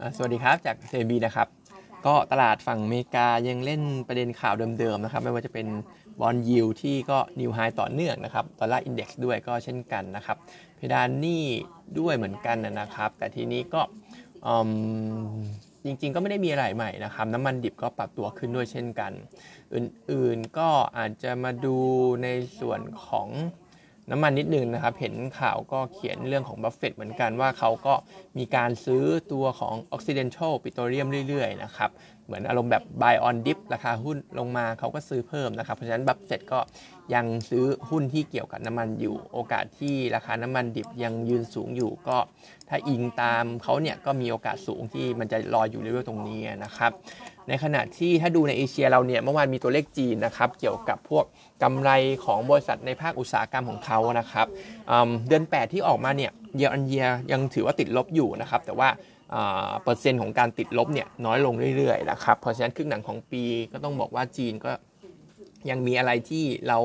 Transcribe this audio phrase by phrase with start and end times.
[0.00, 1.48] อ่าสวัสดีครับจากเซบีนะครับ
[2.06, 5.66] ก็ตลาดฝั่งอเมริกายังเล่นประเด็นข่าวเดิมๆนะครับ ไม่ว่าจะเป็น
[6.20, 10.36] บอลยิวที่ก็นิวไฮต่อเนื่องนะครับดอลลาร์อินเด็กซ์ด้วยก็เช่นกันนะครับ
[10.76, 11.44] เพดานหนี้
[11.98, 13.82] ด้วยเหมือนกันนะครับ แต่ทีนี้ก็
[14.46, 15.32] อืม
[15.84, 19.12] จริงๆ ก็ไม่ได้มีอะไรใหม่นะครับ น้ำมันดิบก็ปรับตัวขึ้นด้วยเช่นกัน
[19.74, 21.76] อื่นๆก็อาจจะมาดู
[22.22, 22.28] ใน
[22.60, 23.28] ส่วนของ
[24.10, 27.94] น้ำมันนิดนึงนะครับ เห็นข่าวก็เขียนเรื่องของบัฟเฟตเหมือนกันว่าเขาก็
[28.38, 31.90] มีการซื้อตัวของ Occidental Petroleum เรื่อยๆนะครับ
[32.26, 36.60] เหมือนอารมณ์แบบ buy on dip ราคาหุ้นลงมาเขาก็ซื้อเพิ่มนะครับ เพราะฉะนั้นบัฟเฟตก็
[37.14, 42.16] ยังซื้อหุ้นที่เกี่ยวกับน้ำมันอยู่ โอกาสที่ราคาน้ำมันดิบยังยืนสูงอยู่ก็
[42.68, 46.92] ถ้าอิงตามเขาเนี่ยก็มีโอกาสสูงที่มันจะลอยอยู่ level ตรงนี้นะครับ
[47.48, 51.24] ในขณะที่ถ้าดูในเอเชียเราเนี่ยเมื่อวานมีตัวเลขจีนนะครับเกี่ยวกับพวก
[51.62, 51.90] กำไร
[52.24, 54.46] ของบริษัทในภาคอุตสาหกรรมของเขานะครับ
[55.28, 58.88] เดือน 8 ที่ออกมาเนี่ยเยออันเยียยังถือว่าติดลบอยู่นะครับแต่ว่า
[59.82, 64.72] เปอร์เซ็นต์ของการติดลบเนี่ยน้อยลงเรื่อยๆนะครับเพราะฉะนั้นครึ่งหลังของปีก็ต้องบอกว่าจีนก็
[65.70, 66.78] ยังมีอะไรที่เรา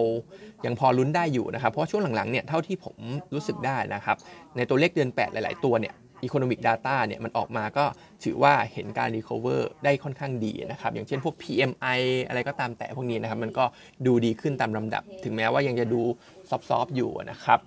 [0.66, 2.98] ยังพอลุ้นได้อยู่นะครับ เพราะช่วงหลังๆเนี่ยเท่าที่ผม
[3.34, 4.18] รู้สึกได้นะครับ
[4.58, 5.94] ในตัวเลขเดือน 8 หลาย ๆ ตัวเนี่ย
[6.26, 7.86] Economic Data เนี่ยมันออกมาก็
[8.24, 13.66] ถือว่าเห็นการ recover ได้ค่อนข้างดีนะครับ อย่างเช่นพวก PMI อะไรก็ตามแต่พวกนี้นะครับ มันก็
[14.06, 16.02] ดูดีขึ้นตามลำดับ ถึงแม้ว่ายังจะดู
[16.50, 17.60] ซอฟๆอยู่นะครับ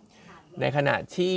[0.61, 1.37] ในขณะที่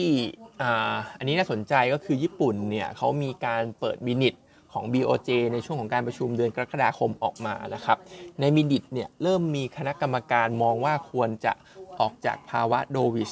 [1.17, 4.33] อันนี้น่าสนใจก็คือญี่ปุ่นเนี่ยเขามีการเปิดมินิท
[4.73, 7.97] ของ BOJ ในช่วงของการประชุมเดือนกรกฎาคมออกมานะครับ
[8.39, 11.53] ในมินิทเนี่ยเริ่มมีคณะกรรมการมองว่าควรจะ
[11.99, 13.31] ออกจากภาวะโดวิช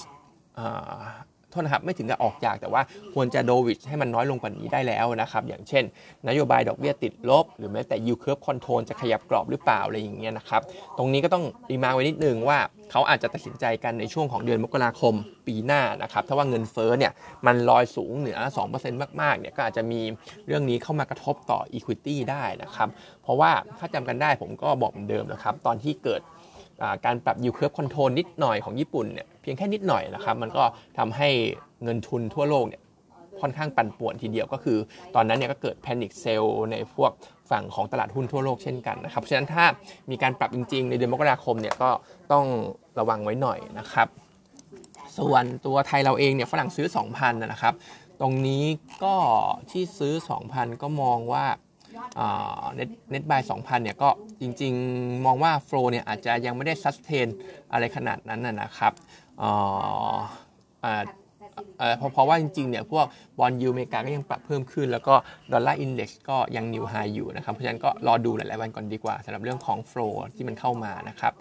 [1.54, 2.82] โทษนะครับไม่ถึงกับออกจากแต่ว่า
[3.14, 5.84] ควรจะโดวิชให้มันน้อยลงกว่านี้ได้แล้วนะครับอย่างเช่น
[6.28, 10.62] นโยบายดอกเบี้ยติดลบ หรือแม้แต่ yield curve control จะขยับกรอบหรือเปล่าอะไรอย่างเงี้ยนะครับ
[10.98, 12.60] ตรงนี้ก็ต้อง remind ไว้นิดนึงว่า
[12.92, 15.14] เขาอาจจะตัดสินใจกันในช่วงของเดือนมกราคม
[15.48, 17.12] ปีหน้านะครับถ้าว่าเงินเฟ้อเนี่ย
[17.46, 18.38] มันลอยสูงเหนือ
[18.74, 20.02] 2%มากๆเนี่ยก็อาจจะมี
[20.48, 22.90] เรื่องนี้เข้ามากระทบต่อ Equity ได้นะครับ
[23.24, 26.22] เพราะว่าถ้าจำกันได้ผมก็บอกเหมือนเดิมนะครับตอนที่เกิด
[27.06, 30.64] การปรับ yield curve control นิดหน่อยของญี่ปุ่นเนี่ยเพียงแค่นิดหน่อยนะครับ มันก็
[30.98, 31.30] ทำให้
[31.84, 32.82] เงินทุนทั่วโลกเนี่ย
[33.42, 34.78] ค่อนข้างปั่นป่วนทีเดียวก็คือ
[35.16, 37.12] ตอนนั้นเนี่ยก็เกิด panic sell ในพวก
[37.52, 39.66] ฝั่งของตลาดหุ้นทั่วโลกเช่นกันนะครับเพราะฉะนั้นถ้า
[40.10, 41.90] มีการปรับจริง ๆ ในเดือนมกราคมเนี่ยก็
[42.32, 42.46] ต้อง
[43.00, 44.08] ระวังไว้หน่อยนะครับ
[45.18, 47.74] ส่วนตัวไทยเราเองเนี่ยฝรั่งซื้อ 2,000นะครับ
[48.22, 48.64] ตรงนี้
[49.04, 49.16] ก็
[49.72, 50.14] ที่ซื้อ
[50.48, 51.46] 2,000 ก็มองว่า
[52.76, 54.10] net buy 2,000เนี่ยก็
[54.42, 57.28] จริงๆ มองว่า flow เนี่ยอาจจะยังไม่ได้ sustain
[57.72, 58.94] อะไรขนาดนั้นนะครับ
[61.98, 63.06] เพราะเพราะว่าจริงๆเนี่ยพวก
[63.40, 65.16] bond yield อเมริกาก็ยังปรับเพิ่มขึ้น แล้วก็
[65.54, 70.02] dollar index ก็ยัง new high อยู่นะครับเพราะฉะนั้นก็รอดูหลายๆวันก่อนดีกว่าสำหรับเรื่องของ flow
[70.36, 71.34] ที่มันเข้ามานะครับ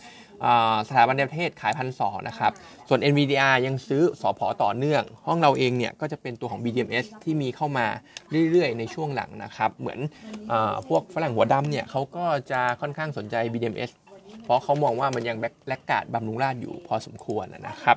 [0.89, 2.53] สถาบันในประเทศขายพันสองนะครับ
[2.89, 7.87] ส่วน NVDR ยังซื้อสอพอต่อเนื่อง ห้องเราเองเนี่ยก็จะเป็นตัวของ BDMS ที่มีเข้ามา
[8.51, 10.55] เรื่อยๆ ในช่วงหลังนะครับ เหมือน
[10.89, 13.93] พวกฝรั่งหัวดำเนี่ยเขาก็จะค่อนข้างสนใจ BDMS
[14.45, 15.37] เพราะเขามองว่ามันยัง
[15.69, 17.97] laggard บำรุงราษฎร์อยู่พอสมควรนะครับ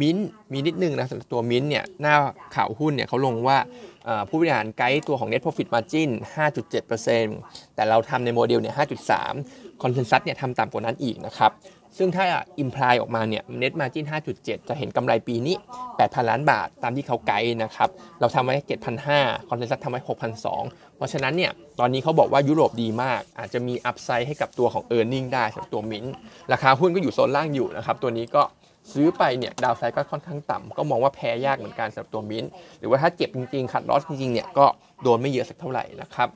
[0.00, 0.16] มิ้น
[0.52, 2.14] มีนิดนึงนะสำหรับตัวมิ้นเนี่ยหน้า
[2.54, 3.58] ข่าวหุ้นเนี่ยเขาลงว่า
[4.28, 6.10] ผู้บริหารไกด์ตัวของ net profit margin
[6.86, 8.74] 5.7%แต่เราทำในโมเดลเนี่ย
[9.28, 11.52] 5.3 consensus เนี่ยทำต่ำกว่านั้นอีกนะครับ
[11.98, 12.24] ซึ่งถ้า
[12.58, 14.06] imply ออกมาเนี่ย net margin
[14.36, 15.56] 5.7 จะเห็นกำไรปีนี้
[15.92, 17.88] 8,000 ล้านบาทตามที่เขาไกด์นะครับ
[18.20, 18.54] เราทำไว้
[19.02, 20.00] 7,500 consensus ทำไว้
[20.48, 26.04] 6,200 เพราะฉะนั้นเนี่ย ตอนนี้เขาบอกว่ายุโรปดีมาก อาจจะมี upside ให้กับตัวของ e a r n i n g ได้สำหรับตัวมิ้น
[26.52, 28.42] ราคาหุ้นก็อยู่โซนล่างอยู่นะครับ ตัวนี้ก็
[28.92, 32.44] ซื้อไปเนี่ย downside ก็ค่อนข้างต่ำก็มองว่าแพ้ยากเหมือนกันสำหรับตัวมิ้น
[32.78, 34.66] หรือว่าถ้าเจ็บจริงๆ cut loss จริงๆเนี่ยก็
[35.02, 36.28] โดนไม่เยอะสักเท่าไหร่นะครับ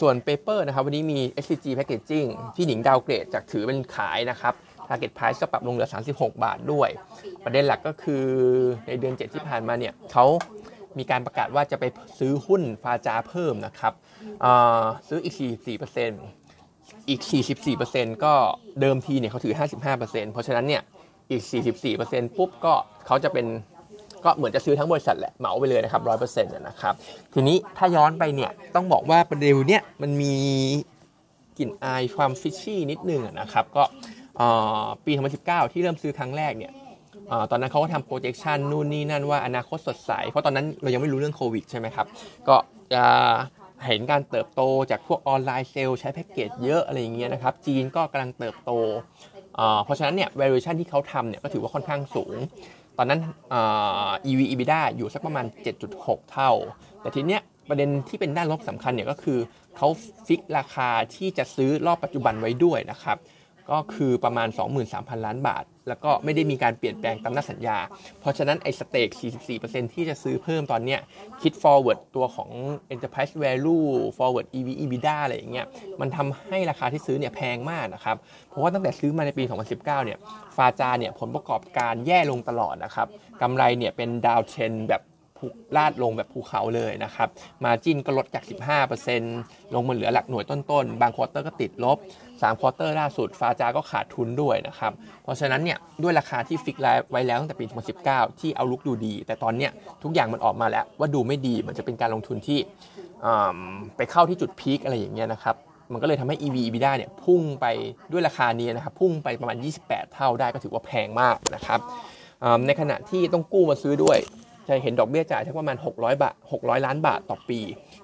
[0.00, 4.54] ส่วน paper นะครับ วันนี้มี SCG Packaging ที่หนิง downgrade จากถือเป็นขายนะครับ
[4.88, 6.88] Target Price ก็ปรับลงเหลือ 36 บาทด้วย
[7.44, 8.24] ประเด็นหลักก็คือ
[8.86, 10.26] ในเดือน 7 ที่ผ่านมาเนี่ยเขา
[10.98, 11.84] มีการประกาศว่าจะไป
[12.18, 13.92] ซื้อหุ้นฟาจาเพิ่มนะครับ
[15.08, 15.34] ซื้ออีก
[15.94, 16.43] 44%
[17.08, 17.20] อีก
[17.72, 18.34] 44%ก็
[18.80, 19.54] เดิมทีเนี่ยเขาถือ
[19.92, 20.82] 55%เพราะฉะนั้นเนี่ย
[21.30, 21.42] อีก
[21.90, 22.74] 44%ปุ๊บก็
[23.06, 23.46] เขาจะเป็น
[24.24, 26.94] ก็เหมือนจะซื้อทั้งบริษัทแหละเหมาไปเลยนะครับ100%นะครับ
[27.34, 30.34] ทีนี้ถ้าย้อนไปเนี่ยต้องบอกว่าประเด็นเนี้ยมันมี
[31.58, 33.84] กลิ่นอายความฟิชชี่นิดนึงนะครับก็
[35.04, 35.12] ปี
[35.42, 36.72] 2019 ที่เริ่มซื้อครั้งแรกเนี่ย
[37.50, 42.06] ตอนนั้นเขาก็ทำโปรเจคชันนู่นนี่นั่นว่าอนาคตสดใส เพราะตอนนั้นเรายังไม่รู้เรื่องโควิดใช่ไหมครับ
[42.48, 42.56] ก็
[42.92, 43.04] จะ
[43.86, 48.70] เห็นการเติบโตจากพวกออนไลน์เซลล์ใช้แพ็กเกจเยอะอะไรอย่างเงี้ยนะครับ จีนก็กำลังเติบโต
[49.84, 52.34] เพราะฉะนั้นเนี่ย valuation ที่เขาทำเนี่ยก็ถือว่าค่อนข้างสูง
[52.98, 53.20] ตอนนั้น
[54.26, 55.46] EV EBITDA อยู่สักประมาณ
[55.88, 56.50] 7.6 เท่า
[57.00, 59.38] แต่ทีเนี้ยประเด็นที่เป็นด้านลบสำคัญเนี่ยก็คือ
[59.76, 59.88] เขา
[60.26, 63.18] ฟิกราคาที่จะซื้อรอบปัจจุบันไว้ด้วยนะครับ
[63.70, 64.48] ก็คือประมาณ
[64.86, 67.78] 23,000 ล้านบาท แล้วก็ไม่ได้มีการเปลี่ยนแปลงตามนัดสัญญา
[68.20, 69.08] เพราะฉะนั้นไอ้สเต็ก
[69.52, 71.00] 44%ที่จะซื้อเพิ่มตอนเนี้ย
[71.42, 72.50] คิด forward ตัวของ
[72.94, 73.88] enterprise value
[74.18, 75.66] forward EV EBITDA อะไรอย่างเงี้ย
[76.00, 78.16] มันทำให้ราคาที่ซื้อเนี่ยแพงมากนะครับ
[78.48, 80.18] เพราะว่าตั้งแต่ซื้อมาในปี 2019 เนี่ย
[80.56, 83.08] ฟาจาเนี่ยผลประกอบการแย่ลงตลอดนะครับ
[83.42, 85.02] กำไรเนี่ยเป็นดาวเทรนแบบ
[85.76, 87.28] ลาดลงแบบภูเขาเลยนะครับ
[87.64, 88.44] margin ก็ลดจาก
[89.08, 91.98] 15%ลงมาเหลือหลักหน่วยต้นๆ บาง quarter ก็ติดลบ
[92.28, 94.92] 3 quarter ล่าสุด Fajar ก็ขาดทุนด้วยนะครับ
[95.22, 96.76] เพราะฉะนั้นเนี่ยด้วยราคาที่ fix
[97.10, 97.64] ไว้แล้วตั้งแต่ปี
[98.02, 99.70] 2019 ที่ outlook ดูดี แต่ตอนเนี้ย
[100.02, 102.58] ทุกอย่างมันออกมาแล้วว่าดูไม่ดีมันจะเป็นการลงทุนที่
[103.96, 105.56] ไปเข้าที่จุด peak อะไรอย่างเงี้ยนะครับ
[105.92, 107.66] มันก็เลยทำให้ EV EBITDA เนี่ยพุ่งไป
[108.12, 109.56] ด้วยราคานี้นะครับ พุ่งไปประมาณ
[109.86, 111.80] 28 เท่าได้ก็ถือว่าแพงมากนะครับ
[112.66, 114.18] ในขณะที่ต้องกู้มาซื้อด้วย
[114.68, 117.60] จะเห็นดอกเบี้ยจ่ายทั้งประมาณ 600 บาท 600 ล้านบาทต่อปี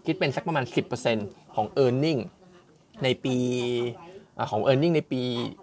[0.06, 0.64] คิดเป็นสักประมาณ
[1.10, 2.20] 10%ของ e a r n i n g
[3.02, 3.36] ในปี
[4.50, 5.22] ของ e a r n i n g ในปี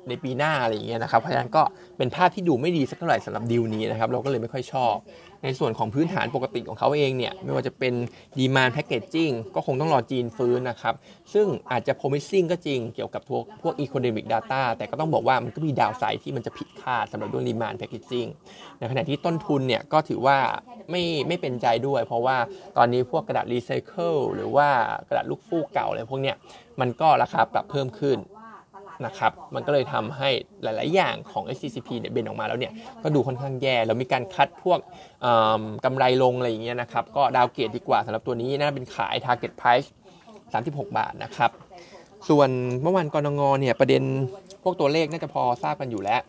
[0.09, 1.63] ในปีหน้าอะไรอย่างเงี้ยนะครับเพราะฉะนั้นก็
[1.97, 4.95] เป็นภาพที่ดูไม่ดีสักเท่าไหร่สำหรับดีลนี้นะครับเราก็เลยไม่ค่อยชอบ
[5.43, 7.93] ในส่วนของพื้นฐานปกติของเขาเองเนี่ยไม่ว่าจะเป็น
[8.37, 10.95] demand packaging ก็คงต้องรอจีนฟื้นนะครับ
[11.33, 18.27] ซึ่งอาจจะ promising ก็จริงเกี่ยวกับพวกพวก economic data แต่ก็ต้องบอกว่ามันก็มี downside ที่มันจะผิดคาดสำหรับเรื่อง demand packaging
[18.79, 20.37] ในขณะที่ต้นทุนเนี่ยก็ถือว่า
[20.91, 22.37] ไม่ไม่เป็นใจด้วย เพราะว่า
[22.77, 24.69] ตอนนี้พวกกระดาษรีไซเคิลหรือว่า
[25.07, 26.35] กระดาษลูกฟูกเก่าอะไรพวกเนี้ย
[26.79, 28.17] มันก็ราคาปรับเพิ่มขึ้น
[29.05, 30.29] นะครับ มันก็เลยทำให้
[30.63, 32.73] หลาย ๆ อย่างของ HCCP เนี่ยเบนออกมาแล้วเนี่ย
[33.03, 34.79] ก็ดูค่อนข้างแย่ แล้วมีการคัดพวก
[35.85, 39.87] กำไรลงอะไรอย่างเงี้ยนะครับ ก็ดาวเกตดีกว่าสำหรับตัวนี้น่าเป็นขาย target price
[40.43, 41.51] 36 บาทนะครับ
[42.29, 42.49] ส่วน
[42.81, 44.03] เมื่อวานกรงงเนี่ยประเด็น
[44.63, 46.21] พวกตัวเลขน่าจะพอทราบกันอยู่แล้ว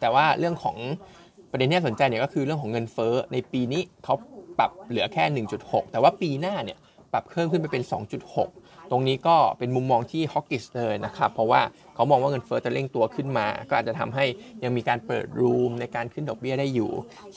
[0.00, 0.76] แต่ว่าเรื่องของ
[1.50, 4.14] ประเด็นที่น่าสนใจเนี่ยก็คือเรื่องของเงินเฟ้อในปีนี้เขา
[4.58, 5.24] ปรับเหลือแค่
[5.62, 6.78] 1.6 แต่ว่าปีหน้าเนี่ย
[7.12, 7.82] ปรับเพิ่มขึ้นไปเป็น
[8.28, 8.61] 2.6
[8.92, 11.60] ตรงนี้ก็เป็นมุมมองที่ฮอกกิสเลยนะครับ เพราะว่า
[11.94, 14.24] เขามองว่าเงินเฟ้อจะเร่งตัวขึ้นมา ก็อาจจะทำให้
[14.64, 16.90] ยังมีการเปิดรูมในการขึ้นดอกเบี้ยได้อยู่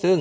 [0.03, 0.17] ซึ่ง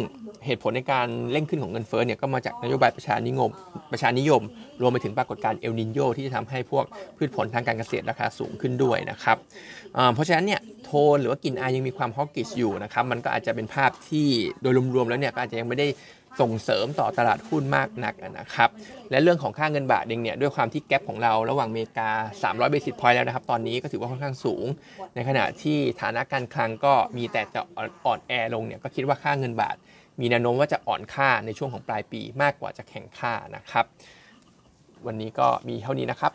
[0.46, 3.50] เหตุผลในการเร่งขึ้นของเงินเฟ้อเนี่ยก็มาจากนโยบายประชานิยม
[3.92, 4.42] ประชานิยม
[4.81, 6.84] รวมไปถึงปรากฏการณ์เอลนินโยที่จะทำให้พวก
[7.16, 9.36] พืชผลทางการเกษตรราคาสูงขึ้นด้วยนะครับ
[10.14, 14.28] เพราะฉะนั้นเนี่ยโทนหรือว่ากนง.ยังมีความ hawkish อยู่นะครับมันก็อาจจะเป็นภาพที่
[14.62, 15.86] โดยรวมๆแล้วเนี่ยก็อาจจะยังไม่ได้
[16.40, 18.70] ส่งเสริมต่อตลาดหุ้นมากนักนะครับ
[19.10, 22.10] และเรื่องของค่าเงินบาทเองเนี่ยด้วยความที่ gap ของเราระหว่างอเมริกา
[22.42, 24.66] 300 basis point แล้วนะครับ ตอนนี้ก็ถือว่าค่อนข้างสูง
[25.14, 27.60] ในขณะที่ฐานะการคลังก็มีแต่จะ
[28.06, 29.76] อ่อนแอลงเนี่ยก็คิดว่าค่าเงินบาท
[30.20, 33.84] มีแนวโน้มว่าจะอ่อนค่าในช่วงของปลายปีมากกว่าจะแข็งค่านะครับ
[35.06, 36.32] วันนี้ก็มีเท่านี้นะครับ